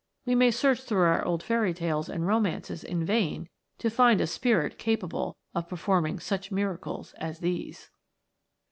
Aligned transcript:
We 0.25 0.33
may 0.33 0.49
search 0.49 0.81
through 0.81 1.03
our 1.03 1.23
old 1.23 1.43
fairy 1.43 1.75
tales 1.75 2.09
and 2.09 2.25
romances 2.25 2.83
in 2.83 3.05
vain 3.05 3.49
to 3.77 3.91
find 3.91 4.19
a 4.19 4.25
spirit 4.25 4.79
capable 4.79 5.37
of 5.53 5.69
performing 5.69 6.17
such 6.19 6.51
miracles 6.51 7.13
as 7.19 7.37
these. 7.37 7.91